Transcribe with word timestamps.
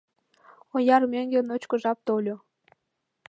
Ояр 0.75 1.03
мӧҥгӧ 1.11 1.39
ночко 1.47 1.75
жап 1.83 1.97
тольо. 2.07 2.35